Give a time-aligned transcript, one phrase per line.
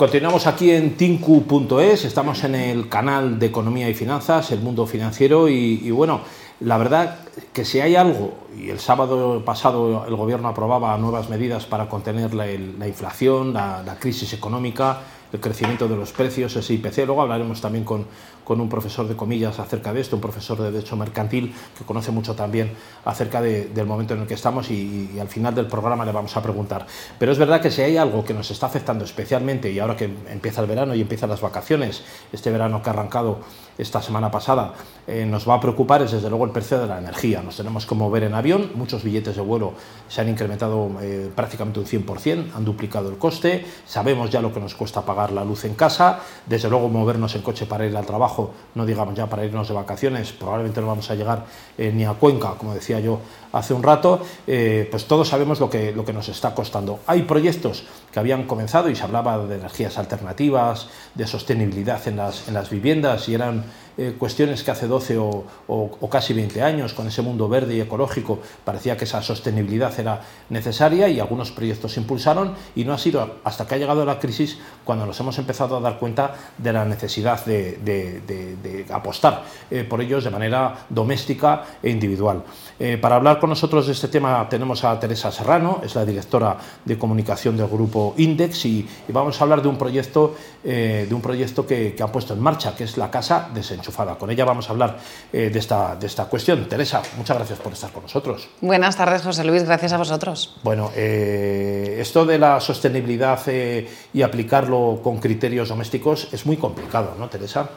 [0.00, 5.46] Continuamos aquí en tinku.es, estamos en el canal de Economía y Finanzas, el mundo financiero
[5.46, 6.22] y, bueno,
[6.60, 7.18] la verdad
[7.52, 12.32] que si hay algo, y el sábado pasado el gobierno aprobaba nuevas medidas para contener
[12.32, 15.00] la, inflación, la crisis económica,
[15.32, 17.06] el crecimiento de los precios, ese IPC.
[17.06, 18.06] Luego hablaremos también con,
[18.50, 22.10] con un profesor de comillas acerca de esto, un profesor de Derecho Mercantil que conoce
[22.10, 22.72] mucho también
[23.04, 26.42] acerca del momento en el que estamos y, al final del programa le vamos a
[26.42, 26.86] preguntar.
[27.18, 30.10] Pero es verdad que si hay algo que nos está afectando especialmente y ahora que
[30.30, 33.38] empieza el verano y empiezan las vacaciones, este verano que ha arrancado
[33.78, 34.74] esta semana pasada,
[35.06, 37.42] eh, nos va a preocupar es desde luego el precio de la energía.
[37.42, 39.74] Nos tenemos que mover en avión, muchos billetes de vuelo
[40.08, 44.60] se han incrementado eh, prácticamente un 100%, han duplicado el coste, sabemos ya lo que
[44.60, 48.06] nos cuesta pagar la luz en casa, desde luego movernos en coche para ir al
[48.06, 51.44] trabajo no digamos ya para irnos de vacaciones, probablemente no vamos a llegar
[51.76, 53.20] eh, ni a Cuenca, como decía yo
[53.52, 57.00] hace un rato, eh, pues todos sabemos lo que, lo que nos está costando.
[57.06, 62.46] Hay proyectos que habían comenzado y se hablaba de energías alternativas, de sostenibilidad en las,
[62.48, 63.64] en las viviendas y eran
[64.00, 68.38] eh, cuestiones que hace 12 o, casi 20 años, con ese mundo verde y ecológico,
[68.64, 73.36] parecía que esa sostenibilidad era necesaria y algunos proyectos se impulsaron y no ha sido
[73.44, 74.56] hasta que ha llegado la crisis
[74.86, 80.24] cuando nos hemos empezado a dar cuenta de la necesidad de, apostar eh, por ellos
[80.24, 82.42] de manera doméstica e individual.
[82.78, 86.56] Eh, para hablar con nosotros de este tema tenemos a Teresa Serrano, es la directora
[86.86, 91.66] de comunicación del grupo Index y, vamos a hablar de un proyecto, de un proyecto
[91.66, 93.50] que, que han puesto en marcha, que es la Casa
[93.90, 94.16] Desenchufada.
[94.16, 94.98] Con ella vamos a hablar
[95.32, 96.68] eh, de, esta, de esta cuestión.
[96.68, 98.48] Teresa, muchas gracias por estar con nosotros.
[98.60, 100.56] Buenas tardes, José Luis, gracias a vosotros.
[100.62, 107.14] Bueno, eh, esto de la sostenibilidad eh, y aplicarlo con criterios domésticos es muy complicado,
[107.18, 107.68] ¿no, Teresa?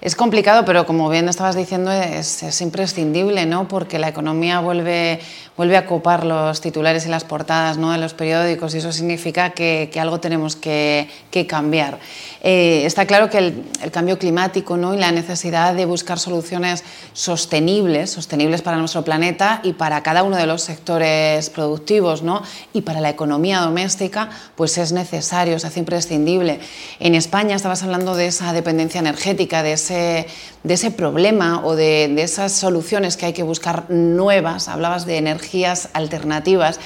[0.00, 3.68] Es complicado, pero como bien estabas diciendo, es, imprescindible, ¿no?
[3.68, 5.18] Porque la economía vuelve,
[5.56, 7.90] vuelve a copar los titulares y las portadas ¿no?
[7.90, 11.08] de los periódicos y eso significa que, algo tenemos que,
[11.48, 11.98] cambiar.
[12.46, 14.92] Está claro que el, el, cambio climático ¿no?
[14.92, 20.36] y la necesidad de buscar soluciones sostenibles, sostenibles para nuestro planeta y para cada uno
[20.36, 22.42] de los sectores productivos, ¿no?
[22.74, 26.60] Y para la economía doméstica, pues es necesario, se hace imprescindible.
[27.00, 30.26] En España estabas hablando de esa dependencia energética, de ese,
[30.64, 35.16] de ese problema o de, de esas soluciones que hay que buscar nuevas, hablabas de
[35.16, 36.78] energías alternativas.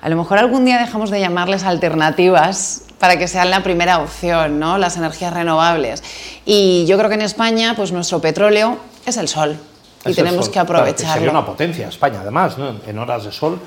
[0.00, 4.58] A lo mejor algún día dejamos de llamarles alternativas para que sean la primera opción,
[4.58, 4.78] ¿no?
[4.78, 6.02] las energías renovables.
[6.44, 9.58] Y yo creo que en España, pues nuestro petróleo es el sol
[10.04, 11.14] y tenemos que aprovecharlo.
[11.14, 12.80] sería una potencia España, además, ¿no?
[12.86, 13.58] en horas de sol.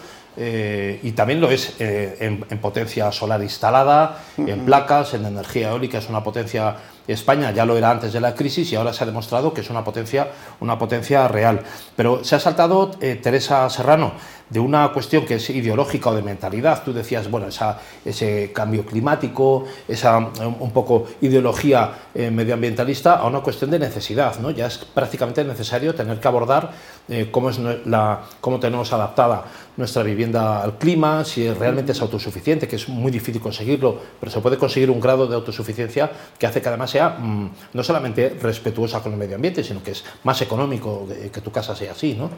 [0.42, 5.98] Eh, y también lo es eh, en, potencia solar instalada, en placas, en energía eólica,
[5.98, 6.76] es una potencia
[7.08, 9.70] España ya lo era antes de la crisis y ahora se ha demostrado que es
[9.70, 10.28] una potencia,
[10.60, 11.62] una potencia real.
[11.96, 14.14] Pero se ha saltado eh, Teresa Serrano
[14.50, 16.84] de una cuestión que es ideológica o de mentalidad.
[16.84, 23.42] Tú decías, bueno, esa, ese cambio climático, esa un poco ideología eh, medioambientalista, a una
[23.42, 24.40] cuestión de necesidad.
[24.40, 24.50] ¿no?
[24.50, 26.72] Ya es prácticamente necesario tener que abordar
[27.08, 29.46] eh, cómo, es la, cómo tenemos adaptada
[29.78, 34.42] nuestra vivienda al clima, si realmente es autosuficiente, que es muy difícil conseguirlo, pero se
[34.42, 39.14] puede conseguir un grado de autosuficiencia que hace que además mm, no solamente respetuosa con
[39.14, 42.16] el medio ambiente, sino que es más económico que, tu casa sea así.
[42.16, 42.30] ¿no?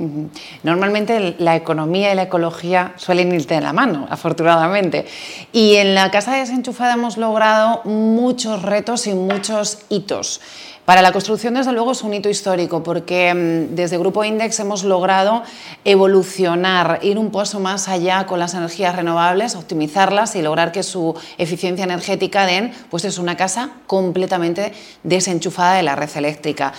[0.63, 5.05] Normalmente la economía y la ecología suelen irte de la mano, afortunadamente.
[5.51, 10.41] Y en la Casa Desenchufada hemos logrado muchos retos y muchos hitos.
[10.91, 14.83] Para la construcción, desde luego, es un hito histórico porque mm, desde Grupo Index hemos
[14.83, 15.41] logrado
[15.85, 21.15] evolucionar, ir un paso más allá con las energías renovables, optimizarlas y lograr que su
[21.37, 26.73] eficiencia energética den, pues es una casa completamente desenchufada de la red eléctrica.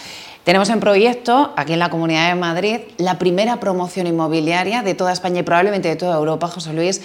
[0.44, 5.12] Tenemos en proyecto, aquí en la Comunidad de Madrid, la primera promoción inmobiliaria de toda
[5.12, 7.00] España y probablemente de toda Europa, José Luis,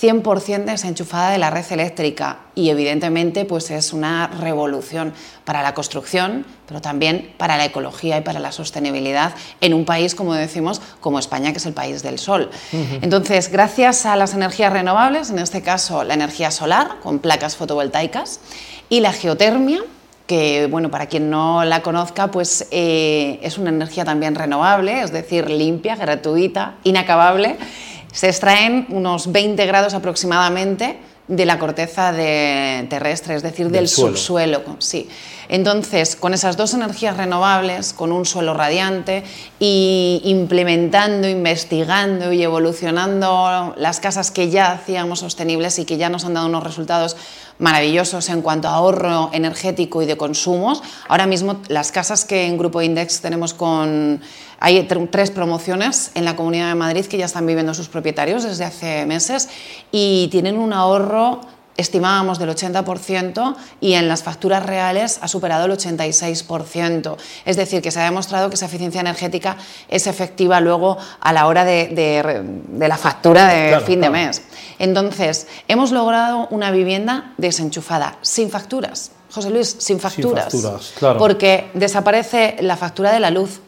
[0.00, 5.12] 100% desenchufada de la red eléctrica y evidentemente pues es una revolución
[5.44, 10.16] para la construcción, pero también para la ecología y para la sostenibilidad en un país,
[10.16, 12.50] como decimos, como España, que es el país del sol.
[13.02, 18.40] Entonces, gracias a las energías renovables, en este caso la energía solar con placas fotovoltaicas
[18.88, 19.84] y la geotermia,
[20.30, 25.10] que bueno, para quien no la conozca, pues eh, es una energía también renovable, es
[25.10, 27.56] decir, limpia, gratuita, inacabable.
[28.12, 31.00] Se extraen unos 20 grados aproximadamente
[31.30, 34.62] de la corteza terrestre, es decir, del, subsuelo.
[34.78, 35.08] Sí.
[35.48, 39.22] Entonces, con esas dos energías renovables, con un suelo radiante
[39.60, 46.24] y implementando, investigando y evolucionando las casas que ya hacíamos sostenibles y que ya nos
[46.24, 47.16] han dado unos resultados
[47.58, 50.82] maravillosos en cuanto a ahorro energético y de consumos.
[51.08, 54.20] Ahora mismo las casas que en Grupo Index tenemos con...
[54.60, 58.64] Hay tres promociones en la Comunidad de Madrid que ya están viviendo sus propietarios desde
[58.64, 59.48] hace meses
[59.90, 61.40] y tienen un ahorro
[61.80, 67.16] estimábamos del 80% y en las facturas reales ha superado el 86%.
[67.44, 69.56] Es decir, que se ha demostrado que esa eficiencia energética
[69.88, 72.44] es efectiva luego a la hora de,
[72.78, 74.42] la factura de fin de mes.
[74.78, 79.12] Entonces, hemos logrado una vivienda desenchufada, sin facturas.
[79.32, 80.50] José Luis, sin facturas.
[80.50, 81.18] Sin facturas claro.
[81.18, 83.60] Porque desaparece la factura de la luz,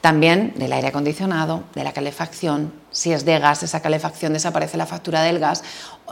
[0.00, 2.72] también del aire acondicionado, de la calefacción.
[2.90, 5.64] Si es de gas, esa calefacción desaparece la factura del gas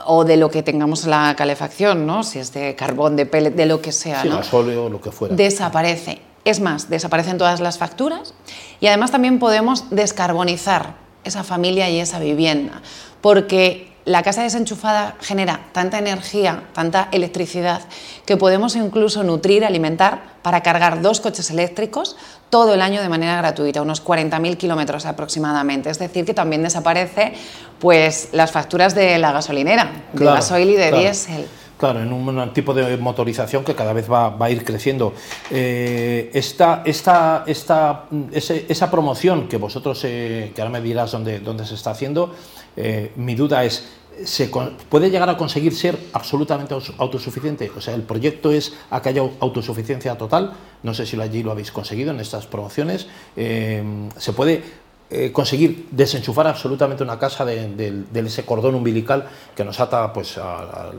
[0.05, 2.23] o de lo que tengamos la calefacción, ¿no?
[2.23, 4.37] Si es de carbón, de pellet, de lo que sea, sí, ¿no?
[4.37, 5.35] gasóleo, lo que fuera.
[5.35, 6.21] Desaparece.
[6.43, 8.33] Es más, desaparecen todas las facturas
[8.79, 12.81] y además también podemos descarbonizar esa familia y esa vivienda,
[13.21, 17.81] porque la casa desenchufada genera tanta energía, tanta electricidad,
[18.25, 22.15] que podemos incluso nutrir, alimentar para cargar dos coches eléctricos
[22.51, 25.89] todo el año de manera gratuita, unos 40.000 kilómetros aproximadamente.
[25.89, 27.33] Es decir, que también desaparece
[27.79, 31.47] pues, las facturas de la gasolinera, de gasoil y de diésel.
[31.77, 35.13] Claro, en un, tipo de motorización que cada vez va, a ir creciendo.
[35.51, 41.65] Eh, esta, esta, esta, esa promoción que vosotros, eh, que ahora me dirás dónde, dónde
[41.65, 42.33] se está haciendo,
[42.77, 43.89] eh, mi duda es,
[44.23, 44.49] ¿se
[44.89, 47.69] puede llegar a conseguir ser absolutamente autosuficiente?
[47.75, 50.53] O sea, el proyecto es a que haya autosuficiencia total.
[50.81, 53.07] No sé si allí lo habéis conseguido en estas promociones.
[53.35, 60.11] ¿Se puede eh, conseguir desenchufar absolutamente una casa de, ese cordón umbilical que nos ata
[60.11, 60.91] pues, a,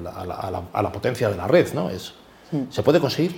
[0.75, 1.91] la, potencia de la red, ¿no?
[1.91, 2.15] Es,
[2.53, 2.71] mm.
[2.71, 3.35] ¿Se puede conseguir?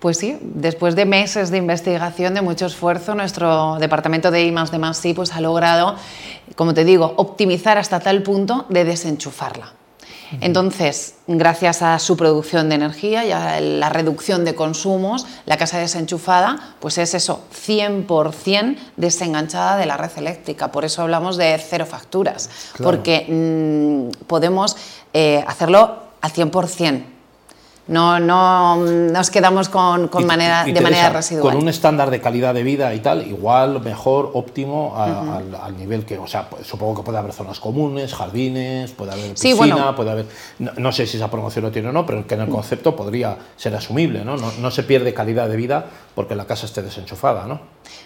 [0.00, 4.78] Pues sí, después de meses de investigación, de mucho esfuerzo, nuestro departamento de I de
[4.78, 5.94] más pues ha logrado,
[6.56, 9.74] como te digo, optimizar hasta tal punto de desenchufarla.
[10.40, 15.78] Entonces, gracias a su producción de energía y a la reducción de consumos, la casa
[15.78, 20.70] desenchufada, pues es eso, 100% desenganchada de la red eléctrica.
[20.70, 22.50] Por eso hablamos de cero facturas,
[22.82, 24.76] porque mm, podemos
[25.12, 27.19] eh, hacerlo al 100%.
[27.90, 31.42] No, no nos quedamos con, manera, de manera residual.
[31.42, 36.16] Con un estándar de calidad de vida y tal, igual, mejor, óptimo, al, nivel que,
[36.16, 40.26] o sea, supongo que puede haber zonas comunes, jardines, puede haber piscina, puede haber.
[40.60, 42.52] No, sé si esa promoción lo tiene o no, pero que en el mm.
[42.52, 44.36] concepto podría ser asumible, ¿no?
[44.36, 45.84] No, no se pierde calidad de vida
[46.14, 47.60] porque la casa esté desenchufada, ¿no?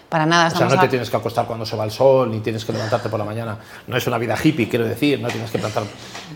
[0.09, 0.47] Para nada.
[0.47, 2.71] O sea, no te tienes que acostar cuando se va el sol, ni tienes que
[2.71, 3.57] levantarte por la mañana.
[3.87, 5.83] No es una vida hippie, quiero decir, no tienes que plantar.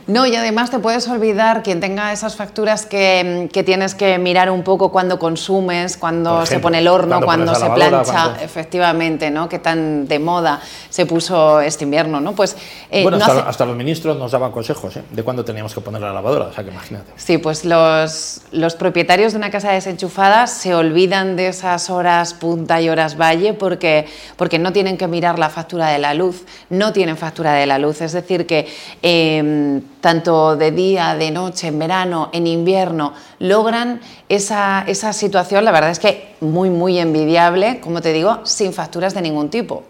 [0.08, 4.52] No, y además te puedes olvidar, quien tenga esas facturas que, que tienes que mirar
[4.52, 9.48] un poco cuando consumes, cuando se pone el horno, cuando, se plancha, efectivamente, ¿no?
[9.48, 12.34] Que tan de moda se puso este invierno, ¿no?
[12.34, 12.56] Pues.
[12.92, 15.04] Eh, bueno, hasta, los ministros nos daban consejos ¿eh?
[15.12, 17.12] de cuándo teníamos que poner la lavadora, o sea que imagínate.
[17.16, 22.82] Sí, pues los, los propietarios de una casa desenchufada se olvidan de esas horas punta
[22.82, 26.94] y horas valle porque, porque no tienen que mirar la factura de la luz, no
[26.94, 28.02] tienen factura de la luz.
[28.02, 28.68] Es decir, que
[29.02, 35.72] em, tanto de día, de noche, en verano, en invierno, logran esa, esa situación, la
[35.72, 39.84] verdad es que muy, muy envidiable, como te digo, sin facturas de ningún tipo.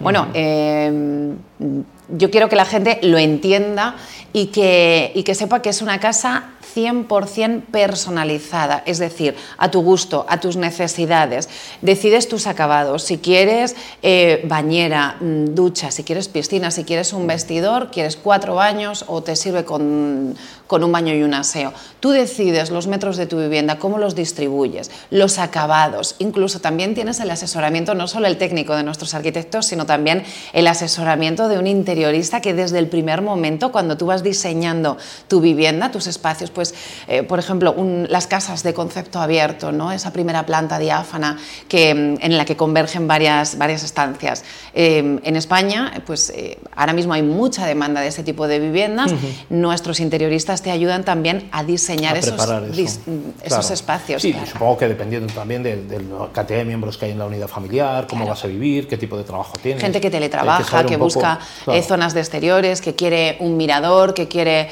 [0.00, 1.36] Bueno, em,
[2.08, 3.96] yo quiero que la gente lo entienda
[4.32, 9.80] y que, y que sepa que es una casa 100% personalizada, es decir, a tu
[9.80, 11.48] gusto, a tus necesidades.
[11.80, 17.26] Decides tus acabados, si quieres eh, bañera, mm, ducha, si quieres piscina, si quieres un
[17.26, 20.36] vestidor, quieres cuatro baños o te sirve con,
[20.66, 21.72] con un baño y un aseo.
[22.00, 27.20] Tú decides los metros de tu vivienda, cómo los distribuyes, los acabados, incluso también tienes
[27.20, 31.66] el asesoramiento, no solo el técnico de nuestros arquitectos, sino también el asesoramiento de un
[31.96, 34.98] interiorista que desde el primer momento, cuando tú vas diseñando
[35.28, 36.74] tu vivienda, tus espacios, pues
[37.08, 37.74] eh, por ejemplo,
[38.08, 39.92] las casas de concepto abierto, ¿no?
[39.92, 41.38] esa primera planta diáfana
[41.68, 44.44] que, mm, en la que convergen varias, varias estancias.
[44.74, 49.14] Eh, en España, pues eh, ahora mismo hay mucha demanda de ese tipo de viviendas.
[49.48, 52.38] Nuestros interioristas te ayudan también a diseñar esos,
[53.42, 54.20] esos espacios.
[54.20, 57.48] Sí, supongo que dependiendo también de, la cantidad de miembros que hay en la unidad
[57.48, 59.82] familiar, cómo vas a vivir, qué tipo de trabajo tienes.
[59.82, 61.38] Gente que teletrabaja, que, busca
[61.86, 64.68] zonas de exteriores, que quiere un mirador, que quiere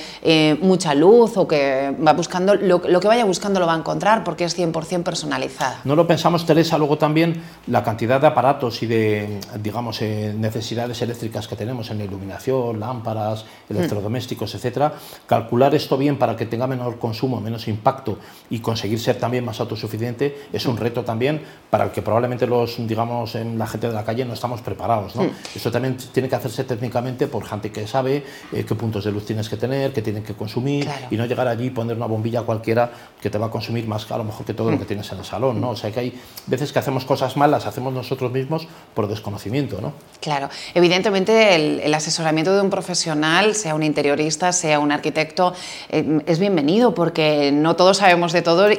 [0.60, 4.44] mucha luz o que va buscando, lo, que vaya buscando lo va a encontrar porque
[4.44, 5.80] es 100% personalizada.
[5.84, 11.00] No lo pensamos, Teresa, luego también la cantidad de aparatos y de, digamos, eh, necesidades
[11.02, 14.94] eléctricas que tenemos en iluminación, lámparas, electrodomésticos, etcétera,
[15.26, 18.18] calcular esto bien para que tenga menor consumo, menos impacto
[18.50, 22.76] y conseguir ser también más autosuficiente es un reto también para el que probablemente los,
[22.86, 25.16] digamos, en la gente de la calle no estamos preparados.
[25.16, 25.26] ¿no?
[25.54, 29.26] Esto también tiene que hacerse técnicamente por gente que sabe eh, qué puntos de luz
[29.26, 32.42] tienes que tener, que tienen que consumir, y no llegar allí y poner una bombilla
[32.42, 35.10] cualquiera que te va a consumir más a lo mejor que todo lo que tienes
[35.12, 35.70] en el salón, ¿no?
[35.70, 39.92] O sea que hay veces que hacemos cosas malas, hacemos nosotros mismos por desconocimiento, ¿no?
[40.20, 45.52] Claro, evidentemente el, asesoramiento de un profesional, sea un interiorista, sea un arquitecto,
[45.90, 48.76] eh, es bienvenido porque no todos sabemos de todo y,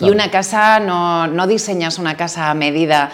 [0.00, 3.10] y, una casa, no, no diseñas una casa a medida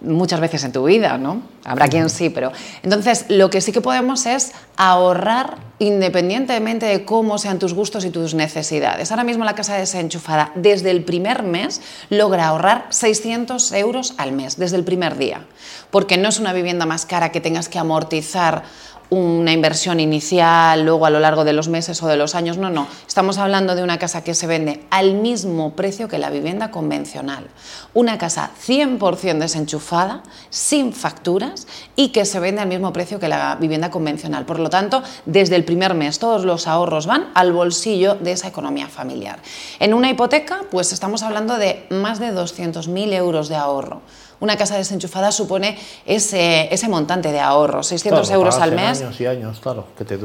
[0.00, 1.42] muchas veces en tu vida, ¿no?
[1.64, 2.52] Habrá quien sí, pero...
[2.82, 8.10] Entonces, lo que sí que podemos es ahorrar independientemente de cómo sean tus gustos y
[8.10, 9.10] tus necesidades.
[9.10, 11.80] Ahora mismo la casa desenchufada, desde el primer mes,
[12.10, 15.46] logra ahorrar 600 euros al mes, desde el primer día,
[15.90, 18.64] porque no es una vivienda más cara que tengas que amortizar
[19.10, 22.70] una inversión inicial, luego a lo largo de los meses o de los años, no,
[22.70, 22.86] no.
[23.06, 27.48] Estamos hablando de una casa que se vende al mismo precio que la vivienda convencional.
[27.92, 33.56] Una casa 100% desenchufada, sin facturas y que se vende al mismo precio que la
[33.56, 34.46] vivienda convencional.
[34.46, 38.48] Por lo tanto, desde el primer mes todos los ahorros van al bolsillo de esa
[38.48, 39.40] economía familiar.
[39.80, 44.02] En una hipoteca, pues estamos hablando de más de 200.000 euros de ahorro
[44.40, 49.00] una casa desenchufada supone ese, ese montante de ahorro, 600 euros al mes.
[49.00, 50.18] Años y años, claro, que te...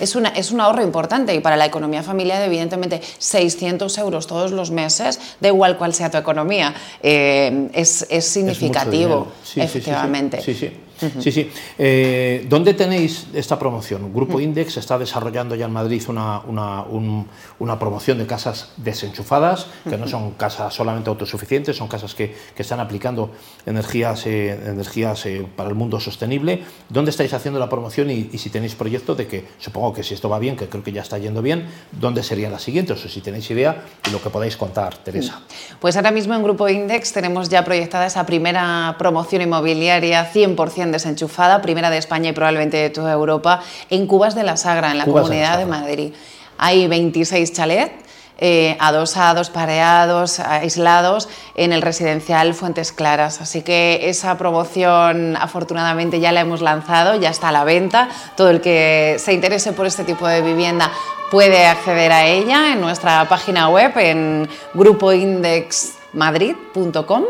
[0.00, 4.52] Es, una, es un ahorro importante y para la economía familiar, evidentemente, 600 euros todos
[4.52, 10.40] los meses, da igual cuál sea tu economía, eh, es, es, significativo, efectivamente.
[10.40, 10.54] sí.
[10.54, 10.72] sí.
[11.20, 11.50] Sí, sí.
[11.78, 14.12] Eh, ¿Dónde tenéis esta promoción?
[14.12, 20.08] Grupo Index está desarrollando ya en Madrid una, una, promoción de casas desenchufadas, que no
[20.08, 23.30] son casas solamente autosuficientes, son casas que, están aplicando
[23.66, 26.64] energías, eh, energías eh, para el mundo sostenible.
[26.88, 30.28] ¿Dónde estáis haciendo la promoción y, si tenéis proyecto de que, supongo que si esto
[30.28, 33.04] va bien, que creo que ya está yendo bien, ¿dónde serían las siguientes?
[33.04, 35.40] O si tenéis idea y lo que podáis contar, Teresa.
[35.80, 41.62] Pues ahora mismo en Grupo Index tenemos ya proyectada esa primera promoción inmobiliaria 100% desenchufada,
[41.62, 45.04] primera de España y probablemente de toda Europa, en Cubas de la Sagra, en la
[45.04, 46.12] Comunidad de, Madrid.
[46.58, 48.08] Hay 26 chalets.
[48.40, 53.40] Eh, adosados, pareados, aislados en el residencial Fuentes Claras.
[53.40, 58.08] Así que esa promoción afortunadamente ya la hemos lanzado, ya está a la venta.
[58.36, 60.92] Todo el que se interese por este tipo de vivienda
[61.32, 67.24] puede acceder a ella en nuestra página web en grupoindexmadrid.com.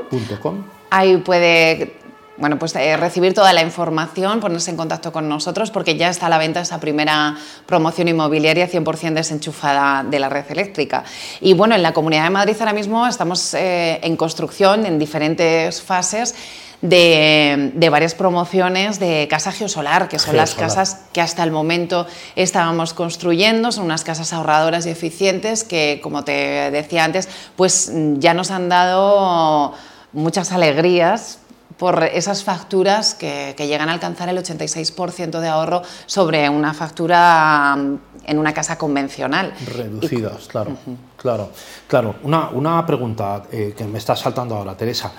[0.90, 1.94] Ahí puede
[2.38, 6.26] bueno, pues eh, recibir toda la información, ponerse en contacto con nosotros, porque ya está
[6.26, 11.04] a la venta esa primera promoción inmobiliaria 100% desenchufada de la red eléctrica.
[11.40, 15.83] Y bueno, en la Comunidad de Madrid ahora mismo estamos eh, en construcción en diferentes
[15.83, 16.35] fases.
[16.80, 22.95] De, varias promociones de casa geosolar, que son las casas que hasta el momento estábamos
[22.95, 28.52] construyendo, son unas casas ahorradoras y eficientes que, como te decía antes, pues ya nos
[28.52, 29.75] han dado
[30.12, 31.40] muchas alegrías
[31.78, 37.99] por esas facturas que, llegan a alcanzar el 86% de ahorro sobre una factura mm,
[38.25, 39.54] en una casa convencional.
[39.66, 40.76] Reducidas, claro,
[41.16, 41.50] claro.
[41.87, 45.12] Claro, una, una pregunta eh, que me está saltando ahora, Teresa.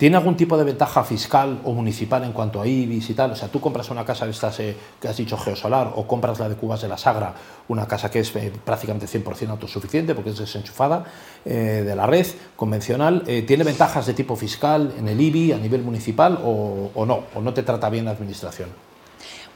[0.00, 3.32] ¿Tiene algún tipo de ventaja fiscal o municipal en cuanto a IBIS y tal?
[3.32, 6.38] O sea, tú compras una casa de estas eh, que has dicho geosolar o compras
[6.38, 7.34] la de Cubas de la Sagra,
[7.68, 11.04] una casa que es eh, prácticamente 100% autosuficiente porque es desenchufada
[11.44, 12.26] eh, de la red
[12.56, 13.24] convencional.
[13.46, 17.24] ¿Tiene ventajas de tipo fiscal en el IBI a nivel municipal o no?
[17.34, 18.70] ¿O no te trata bien la administración?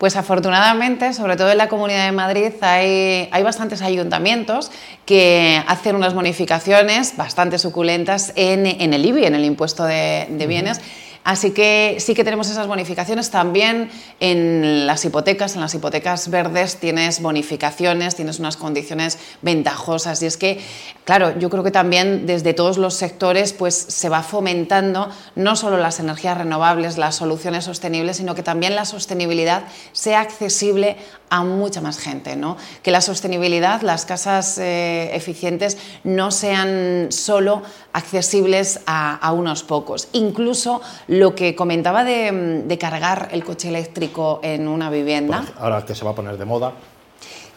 [0.05, 4.71] Pues afortunadamente, sobre todo en la Comunidad de Madrid, hay, bastantes ayuntamientos
[5.07, 10.83] que hacen unas bonificaciones bastante suculentas en, el IBI, en el impuesto de, bienes.
[11.25, 13.31] Así que sí que tenemos esas bonificaciones.
[13.31, 13.91] También
[14.21, 20.23] en las hipotecas, en las hipotecas verdes tienes bonificaciones, tienes unas condiciones ventajosas.
[20.23, 20.61] Y es que,
[21.05, 25.79] claro, yo creo que también desde todos los sectores pues, se va fomentando no solo
[25.79, 30.99] las energías renovables, las soluciones sostenibles, sino que también la sostenibilidad sea accesible
[31.31, 32.37] a mucha más gente.
[32.37, 32.59] ¿no?
[32.83, 37.63] Que la sostenibilidad, las casas eh, eficientes, no sean solo
[37.95, 40.09] accesibles a, unos pocos.
[40.13, 40.83] Incluso
[41.19, 45.45] lo que comentaba de, cargar el coche eléctrico en una vivienda.
[45.59, 46.73] ahora que se va a poner de moda.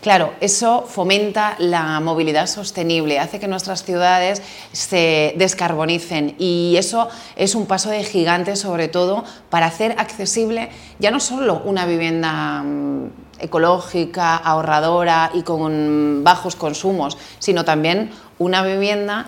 [0.01, 7.55] Claro, eso fomenta la movilidad sostenible, hace que nuestras ciudades se descarbonicen y eso es
[7.55, 13.09] un paso de gigante sobre todo para hacer accesible ya no solo una vivienda mm,
[13.39, 19.25] ecológica, ahorradora y con bajos consumos, sino también una vivienda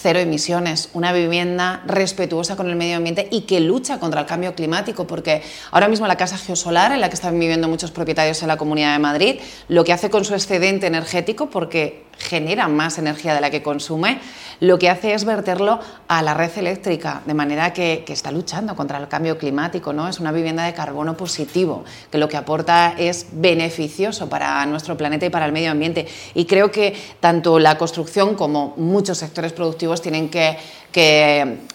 [0.00, 4.54] cero emisiones, una vivienda respetuosa con el medio ambiente y que lucha contra el cambio
[4.54, 8.48] climático, porque ahora mismo la casa geosolar, en la que están viviendo muchos propietarios en
[8.48, 13.34] la Comunidad de Madrid, lo que hace con su excedente energético, porque genera más energía
[13.34, 14.20] de la que consume,
[14.60, 18.98] lo que hace es verterlo a la red eléctrica, de manera que, está luchando contra
[18.98, 20.06] el cambio climático, ¿no?
[20.06, 25.24] Es una vivienda de carbono positivo, que lo que aporta es beneficioso para nuestro planeta
[25.24, 26.06] y para el medio ambiente.
[26.34, 30.58] Y creo que tanto la construcción como muchos sectores productivos tienen que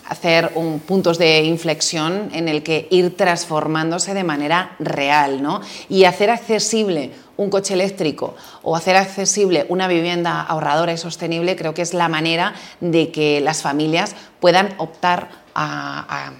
[0.08, 5.62] hacer un, puntos de inflexión en el que ir transformándose de manera real ¿no?
[5.90, 11.74] y hacer accesible un coche eléctrico o hacer accesible una vivienda ahorradora y sostenible creo
[11.74, 16.32] que es la manera de que las familias puedan optar a,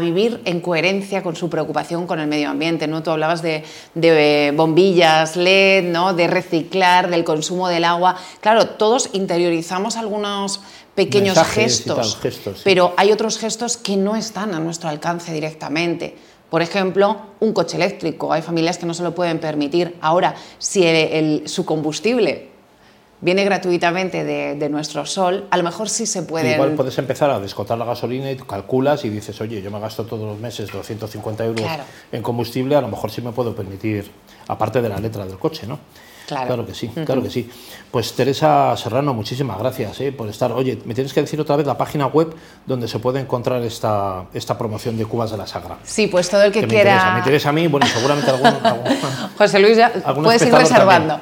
[0.00, 2.86] vivir en coherencia con su preocupación con el medio ambiente.
[2.86, 3.02] ¿no?
[3.02, 6.14] Tú hablabas de, bombillas LED, ¿no?
[6.14, 8.16] de reciclar, del consumo del agua.
[8.40, 10.60] Claro, todos interiorizamos algunos
[10.94, 12.18] pequeños gestos,
[12.64, 16.16] pero hay otros gestos que no están a nuestro alcance directamente.
[16.52, 18.30] Por ejemplo, un coche eléctrico.
[18.30, 19.96] Hay familias que no se lo pueden permitir.
[20.02, 20.84] Ahora, si
[21.46, 22.50] su combustible
[23.22, 26.52] viene gratuitamente de, nuestro sol, a lo mejor sí se puede.
[26.52, 30.04] Igual puedes empezar a descotar la gasolina y calculas y dices, oye, yo me gasto
[30.04, 31.64] todos los meses 250 euros
[32.12, 34.10] en combustible, a lo mejor sí me puedo permitir,
[34.46, 35.78] aparte de la letra del coche, ¿no?
[36.32, 36.66] Claro.
[36.66, 37.48] que sí, claro que sí.
[37.90, 40.52] Pues Teresa Serrano, muchísimas gracias eh, por estar.
[40.52, 42.34] Oye, me tienes que decir otra vez la página web
[42.66, 45.76] donde se puede encontrar esta, esta promoción de Cubas de la Sagra.
[45.84, 47.12] Sí, pues todo el que, quiera.
[47.12, 48.50] Me interesa, a mí, bueno, seguramente algún.
[49.38, 51.20] José Luis, ya puedes ir reservando.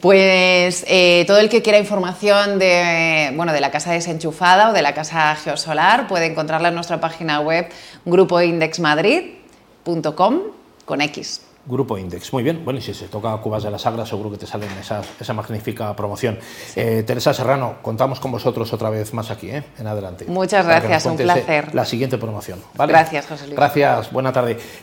[0.00, 4.82] Pues eh, todo el que quiera información de, bueno, de la casa desenchufada o de
[4.82, 7.68] la casa geosolar puede encontrarla en nuestra página web
[8.04, 10.40] grupoindexmadrid.com
[10.84, 11.47] con X.
[11.68, 12.32] Grupo Index.
[12.32, 12.64] Muy bien.
[12.64, 15.34] Bueno, y si se toca Cubas de la Sagra, seguro que te sale esa, esa
[15.34, 16.38] magnífica promoción.
[16.74, 19.62] Eh, Teresa Serrano, contamos con vosotros otra vez más aquí, ¿eh?
[19.78, 20.24] en adelante.
[20.28, 21.74] Muchas gracias, un placer.
[21.74, 22.60] La siguiente promoción.
[22.74, 23.56] Gracias, José Luis.
[23.56, 24.58] Gracias, buena tarde.